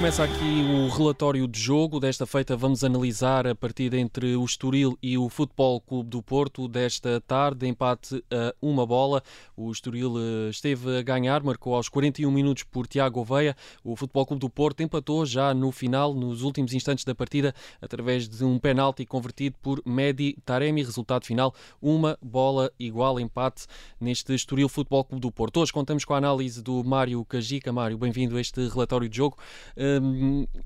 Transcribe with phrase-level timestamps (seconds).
[0.00, 2.00] Começa aqui o relatório de jogo.
[2.00, 6.66] Desta feita vamos analisar a partida entre o Estoril e o Futebol Clube do Porto
[6.66, 9.22] desta tarde, empate a uma bola.
[9.54, 13.54] O Estoril eh, esteve a ganhar, marcou aos 41 minutos por Tiago Oveia.
[13.84, 18.26] O Futebol Clube do Porto empatou já no final, nos últimos instantes da partida, através
[18.26, 20.82] de um penalti convertido por Medi Taremi.
[20.82, 23.66] Resultado final, uma bola igual, empate
[24.00, 25.60] neste Estoril Futebol Clube do Porto.
[25.60, 27.70] Hoje contamos com a análise do Mário Cajica.
[27.70, 29.36] Mário, bem-vindo a este relatório de jogo.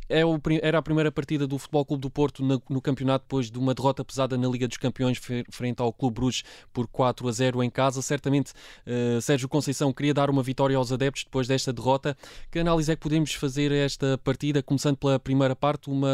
[0.09, 3.51] É o, era a primeira partida do Futebol Clube do Porto no, no, campeonato depois
[3.51, 6.43] de uma derrota pesada na Liga dos Campeões frente ao Clube Bruges
[6.73, 8.03] por 4 a 0 em casa.
[8.03, 8.53] Certamente
[8.87, 12.17] uh, Sérgio Conceição queria dar uma vitória aos adeptos depois desta derrota.
[12.51, 16.09] Que análise é que podemos fazer esta partida, começando pela primeira parte, uma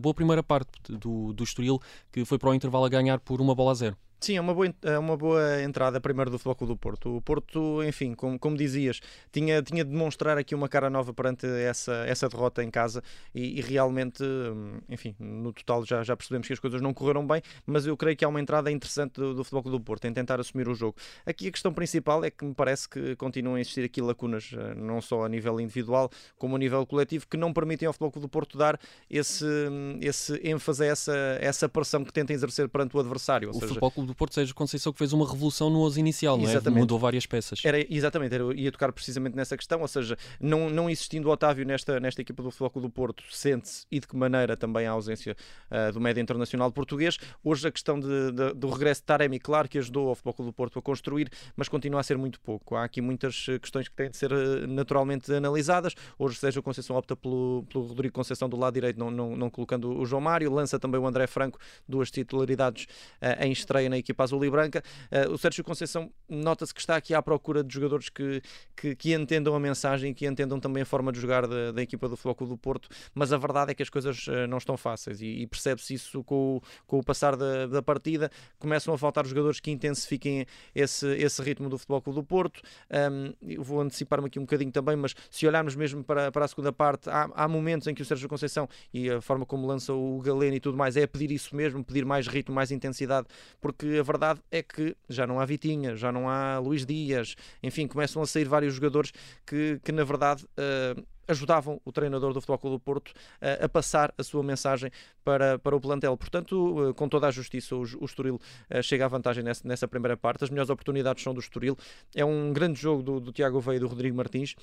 [0.00, 1.80] boa primeira parte do, do Estoril,
[2.12, 4.05] que foi para o intervalo a ganhar por uma bola a zero?
[4.18, 7.16] Sim, é uma boa, é uma boa entrada primeiro do Futebol do Porto.
[7.16, 9.00] O Porto, enfim, como, como dizias,
[9.30, 13.02] tinha, tinha de demonstrar aqui uma cara nova perante essa, essa derrota em casa
[13.34, 17.26] e, e, realmente, hum, enfim, no total já, já percebemos que as coisas não correram
[17.26, 20.12] bem, mas eu creio que há uma entrada interessante do, do Futebol do Porto em
[20.12, 20.96] tentar assumir o jogo.
[21.26, 24.74] Aqui a questão principal é que me parece que continuam a existir aqui lacunas, eh,
[24.74, 28.28] não só a nível individual como a nível coletivo, que não permitem ao Futebol do
[28.28, 33.50] Porto dar esse, hum, esse ênfase essa, essa pressão que tenta exercer perante o adversário.
[33.50, 33.74] Ou o seja,
[34.06, 36.70] do Porto Sérgio Conceição que fez uma revolução no 11 inicial, não é?
[36.70, 37.60] Mudou várias peças.
[37.64, 41.64] Era, exatamente, era, ia tocar precisamente nessa questão, ou seja, não, não existindo o Otávio
[41.66, 45.36] nesta, nesta equipa do Futebol do Porto, sente-se e de que maneira também a ausência
[45.70, 47.18] uh, do médio internacional português.
[47.42, 50.52] Hoje a questão de, de, do regresso de Taremi, claro que ajudou ao Futebol do
[50.52, 52.76] Porto a construir, mas continua a ser muito pouco.
[52.76, 55.94] Há aqui muitas eh, questões que têm de ser uh, naturalmente analisadas.
[56.18, 59.98] Hoje Sérgio Conceição opta pelo, pelo Rodrigo Conceição do lado direito, não, não, não colocando
[59.98, 62.84] o João Mário, lança também o André Franco, duas titularidades
[63.22, 64.82] uh, em estreia na equipa azul e branca.
[65.10, 68.42] Uh, o Sérgio Conceição nota-se que está aqui à procura de jogadores que,
[68.76, 72.08] que, que, entendam a mensagem que entendam também a forma de jogar da, da equipa
[72.08, 75.20] do Floco do Porto, mas a verdade é que as coisas uh, não estão fáceis
[75.20, 78.30] e, e percebe-se isso com o, com o passar da, da partida.
[78.58, 82.60] Começam a faltar jogadores que intensifiquem esse, esse ritmo do Futebol do Porto.
[82.90, 86.72] Um, vou antecipar-me aqui um bocadinho também, mas se olharmos mesmo para, para a segunda
[86.72, 90.20] parte, há, há momentos em que o Sérgio Conceição e a forma como lança o
[90.20, 93.26] Galeno e tudo mais é pedir isso mesmo, pedir mais ritmo, mais intensidade,
[93.60, 97.86] porque a verdade é que já não há Vitinha, já não há Luís Dias, enfim,
[97.86, 99.12] começam a sair vários jogadores
[99.46, 100.44] que, que na verdade.
[100.56, 104.90] Uh, ajudavam o treinador do Futebol Clube do Porto uh, a passar a sua mensagem
[105.24, 106.16] para, para o plantel.
[106.16, 109.88] Portanto, uh, com toda a justiça, o, o Estoril uh, chega à vantagem nessa, nessa
[109.88, 110.44] primeira parte.
[110.44, 111.76] As melhores oportunidades são do Estoril.
[112.14, 114.54] É um grande jogo do, do Tiago Veia e do Rodrigo Martins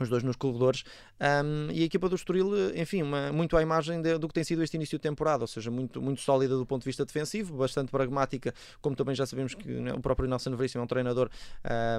[0.00, 0.84] os dois nos corredores,
[1.20, 4.44] um, e a equipa do Estoril, enfim, uma, muito à imagem de, do que tem
[4.44, 7.56] sido este início de temporada, ou seja, muito, muito sólida do ponto de vista defensivo,
[7.56, 11.30] bastante pragmática, como também já sabemos que né, o próprio Nelson Veríssimo é um treinador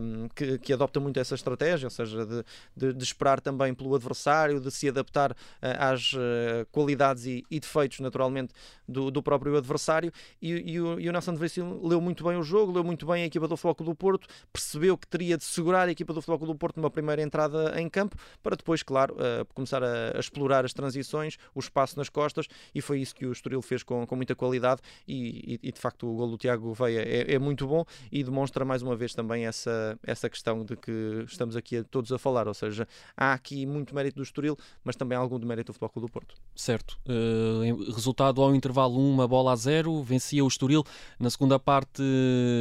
[0.01, 2.43] um, que, que, adopta muito essa estratégia, ou seja, de,
[2.75, 7.59] de, de esperar também pelo adversário, de se adaptar uh, às uh, qualidades e, e,
[7.59, 8.53] defeitos, naturalmente,
[8.87, 12.43] do, do próprio adversário, e, e, o, e o Nelson Veríssimo leu muito bem o
[12.43, 15.87] jogo, leu muito bem a equipa do Floco do Porto, percebeu que teria de segurar
[15.87, 19.45] a equipa do Floco do Porto numa primeira entrada em campo, para depois, claro, uh,
[19.53, 23.31] começar a, a, explorar as transições, o espaço nas costas, e foi isso que o
[23.31, 27.01] Estoril fez com, com muita qualidade, e, e, de facto o gol do Tiago Veia
[27.01, 31.25] é, é, muito bom e demonstra mais uma vez também essa, essa questão de que
[31.27, 35.17] estamos aqui todos a falar, ou seja, há aqui muito mérito do Estoril, mas também
[35.17, 36.35] algum de mérito do Futebol Clube do Porto.
[36.55, 36.97] Certo.
[37.05, 40.83] Uh, resultado ao intervalo uma bola a zero, vencia o Estoril.
[41.19, 42.01] Na segunda parte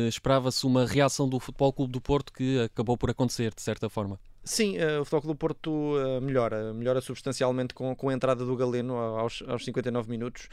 [0.09, 4.19] esperava-se uma reação do Futebol Clube do Porto que acabou por acontecer, de certa forma.
[4.43, 8.57] Sim, uh, o Futebol do Porto uh, melhora, melhora substancialmente com, com a entrada do
[8.57, 10.49] Galeno aos, aos 59 minutos.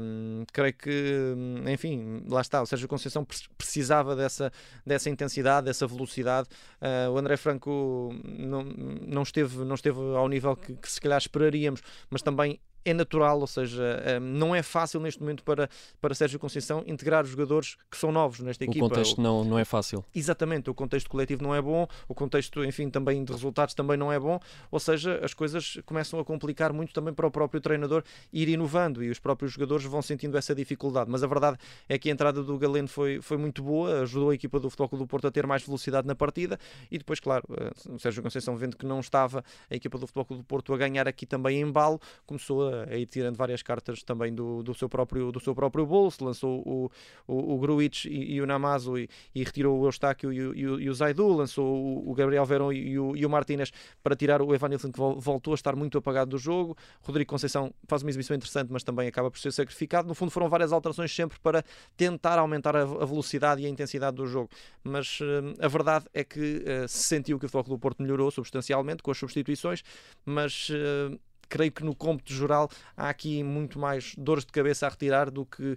[0.00, 1.34] Um, creio que,
[1.70, 4.52] enfim, lá está, o Sérgio Conceição precisava dessa,
[4.86, 6.48] dessa intensidade, dessa velocidade.
[6.80, 11.18] Uh, o André Franco não, não, esteve, não esteve ao nível que, que se calhar
[11.18, 15.68] esperaríamos, mas também é natural, ou seja, eh, não é fácil neste momento para,
[16.00, 18.84] para Sérgio Conceição integrar os jogadores que são novos nesta equipa.
[18.84, 20.04] O contexto não, não é fácil.
[20.14, 24.12] Exatamente, o contexto coletivo não é bom, o contexto, enfim, também de resultados também não
[24.12, 24.38] é bom,
[24.70, 28.02] ou seja, as coisas começam a complicar muito também para o próprio treinador
[28.32, 31.10] ir inovando e os próprios jogadores vão sentindo essa dificuldade.
[31.10, 31.58] Mas a verdade
[31.88, 34.98] é que a entrada do Galeno foi, foi muito boa, ajudou a equipa do Futebol
[34.98, 36.58] do Porto a ter mais velocidade na partida
[36.90, 40.38] e depois, claro, eh, o Sérgio Conceição vendo que não estava a equipa do Futebol
[40.38, 44.02] do Porto a ganhar aqui também em embalo, começou a a ir tirando várias cartas
[44.02, 46.90] também do, do, seu, próprio, do seu próprio bolso, lançou o,
[47.26, 50.90] o, o Gruitch e, e, o Namazo e, e, retirou o Eustáquio e e e
[50.90, 53.72] o Zaidu, lançou o, o Gabriel Verón e o, e o Martínez
[54.02, 58.02] para tirar o Evanilson que voltou a estar muito apagado do jogo, Rodrigo Conceição faz
[58.02, 61.38] uma exibição interessante mas também acaba por ser sacrificado, no fundo foram várias alterações sempre
[61.40, 61.64] para
[61.96, 64.50] tentar aumentar a, a velocidade e a intensidade do jogo,
[64.82, 68.30] mas uh, a verdade é que uh, se sentiu que o Futebol do Porto melhorou
[68.30, 69.82] substancialmente com as substituições,
[70.24, 71.18] mas uh,
[71.48, 75.44] creio que no cômputo geral há aqui muito mais dores de cabeça a retirar do
[75.44, 75.76] que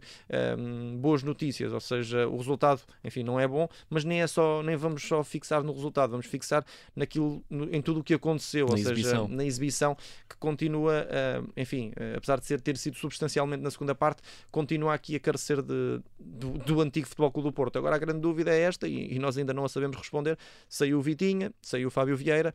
[0.58, 4.62] um, boas notícias, ou seja, o resultado, enfim, não é bom, mas nem é só,
[4.64, 6.66] nem vamos só fixar no resultado, vamos fixar
[6.96, 9.26] naquilo, no, em tudo o que aconteceu, na ou exibição.
[9.26, 9.98] seja, na exibição
[10.28, 14.22] que continua, uh, enfim, uh, apesar de ser, ter sido substancialmente na segunda parte,
[14.52, 17.78] continua aqui a carecer de, do, do antigo Futebol Clube do Porto.
[17.78, 20.38] Agora a grande dúvida é esta, e, e nós ainda não a sabemos responder,
[20.68, 22.54] saiu o Vitinha, saiu o Fábio Vieira,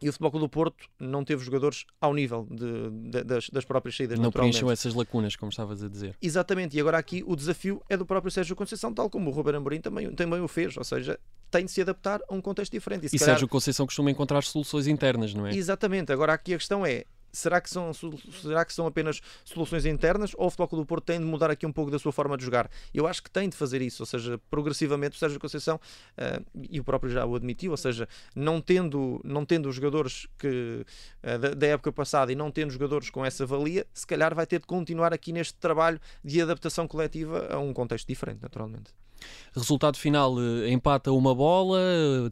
[0.00, 3.64] e o Futebol Clube do Porto não teve jogadores ao nível de, de, das, das,
[3.64, 4.18] próprias saídas.
[4.18, 6.16] Não preencheu essas lacunas, como estavas a dizer.
[6.22, 9.56] Exatamente, e agora aqui o desafio é do próprio Sérgio Conceição, tal como o Ruben
[9.56, 11.18] Amorim também, também o fez, ou seja,
[11.50, 13.04] tem de se adaptar a um contexto diferente.
[13.04, 13.34] E, e calhar...
[13.34, 15.54] Sérgio Conceição costuma encontrar soluções internas, não é?
[15.54, 20.32] Exatamente, agora aqui a questão é, será que são, será que são apenas soluções internas
[20.36, 22.36] ou o Futebol Clube do Porto tem de mudar aqui um pouco da sua forma
[22.36, 22.70] de jogar?
[22.92, 26.80] Eu acho que tem de fazer isso, ou seja, progressivamente o Sérgio Conceição, uh, e
[26.80, 30.84] o próprio já o admitiu, ou seja, não tendo, não tendo os jogadores que,
[31.22, 34.46] uh, da, da, época passada e não tendo jogadores com essa valia, se calhar vai
[34.46, 38.92] ter de continuar aqui neste trabalho de adaptação coletiva a um contexto diferente, naturalmente.
[39.54, 41.78] Resultado final, eh, empata uma bola.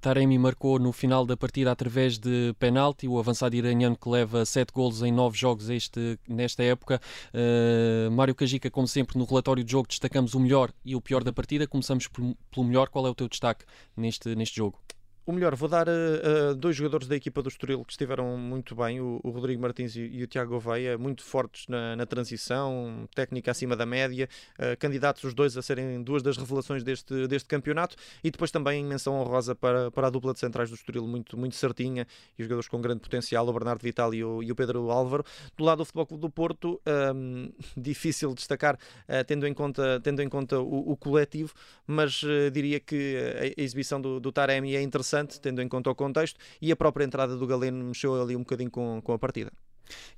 [0.00, 3.08] Taremi marcou no final da partida através de penalti.
[3.08, 7.00] O avançado iraniano que leva sete golos em nove jogos este, nesta época.
[7.34, 11.24] Uh, Mário Cajica, como sempre, no relatório de jogo destacamos o melhor e o pior
[11.24, 11.66] da partida.
[11.66, 12.88] Começamos pelo melhor.
[12.88, 13.64] Qual é o teu destaque
[13.96, 14.78] neste, neste jogo?
[15.28, 19.00] O melhor, vou dar uh, dois jogadores da equipa do Estoril que estiveram muito bem,
[19.00, 23.50] o, o Rodrigo Martins e, e, o Tiago Gouveia, muito fortes na, na, transição, técnica
[23.50, 27.96] acima da média, uh, candidatos os dois a serem duas das revelações deste, deste campeonato
[28.22, 31.56] e depois também menção honrosa para, para a dupla de centrais do Estoril, muito, muito
[31.56, 32.06] certinha
[32.38, 35.24] e jogadores com grande potencial, o Bernardo Vital e o, e o Pedro Álvaro.
[35.56, 36.80] Do lado do Futebol Clube do Porto,
[37.16, 41.52] um, difícil destacar uh, tendo em conta, tendo em conta o, o coletivo,
[41.84, 42.22] mas
[42.52, 43.16] diria que
[43.56, 46.70] a, a exibição do, do Taremi é interessante interessante, tendo em conta o contexto, e
[46.70, 49.52] a própria entrada do Galeno mexeu ali um bocadinho com, com a partida.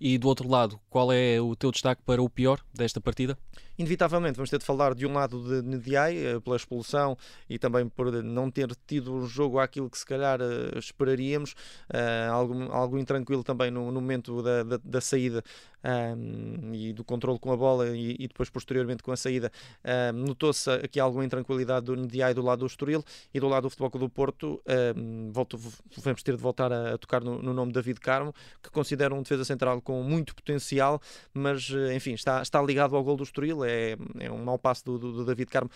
[0.00, 3.39] E do outro lado, qual é o teu destaque para o pior desta partida?
[3.78, 7.16] Inevitavelmente vamos ter de falar de um lado de Ndiaye, eh, pela expulsão
[7.48, 12.32] e também por não ter tido um jogo àquilo que se calhar uh, esperaríamos, uh,
[12.32, 15.44] algo, algo intranquilo também no, no momento da, da, da saída
[15.84, 19.50] um, e do controle com a bola e, e depois posteriormente com a saída.
[19.84, 23.70] Um, Notou-se aqui alguma intranquilidade do Ndiaye do lado do Estoril e do lado do
[23.70, 24.60] Futebol do Porto
[24.96, 25.58] um, volto,
[25.96, 29.14] vamos ter de voltar a, a tocar no, no, nome de David Carmo, que considero
[29.14, 31.00] um defesa central com muito potencial,
[31.32, 34.99] mas enfim, está, está ligado ao gol do Estoril, é, é um mau passo do,
[34.99, 35.70] do, do, David Carmo,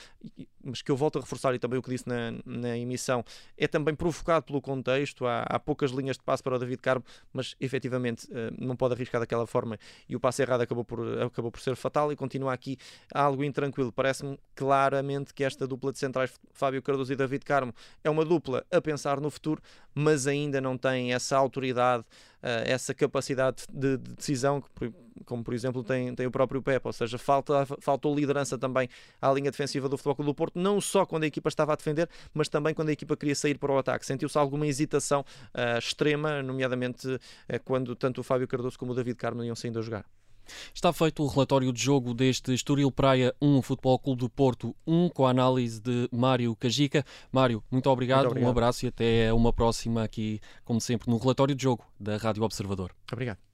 [0.65, 3.25] mas que eu volto a reforçar e também o que disse na, na emissão,
[3.57, 5.27] é também provocado pelo contexto.
[5.27, 8.95] Há, há poucas linhas de passo para o David Carmo, mas efetivamente eh, não pode
[8.95, 9.79] arriscar daquela forma
[10.09, 12.77] e o passo errado acabou por, acabou por ser fatal e continua aqui
[13.13, 13.93] algo intranquilo.
[13.93, 18.65] Parece-me claramente que esta dupla de centrais, Fábio Cardoso e David Carmo, é uma dupla
[18.71, 19.63] a pensar no futuro,
[19.95, 22.05] mas ainda não tem essa autoridade,
[22.43, 24.63] eh, essa capacidade de, decisão,
[25.25, 28.89] como por exemplo tem, tem o próprio Pepe, ou seja, falta, faltou liderança também
[29.21, 31.77] à linha defensiva do Futebol Clube do Porto, não só quando a equipa estava a
[31.77, 34.05] defender, mas também quando a equipa queria sair para o ataque.
[34.07, 37.21] Sentiu-se alguma hesitação uh, extrema, nomeadamente uh,
[37.65, 40.05] quando tanto o Fábio Cardoso como o David Carmo iam saindo a jogar.
[40.75, 45.09] Está feito o relatório de jogo deste Estoril Praia 1, Futebol Clube do Porto 1,
[45.11, 47.05] com a análise de Mário Cajica.
[47.31, 51.17] Mário, muito obrigado, muito obrigado, um abraço e até uma próxima aqui, como sempre, no
[51.17, 52.93] relatório de jogo da Rádio Observador.
[53.13, 53.52] Obrigado.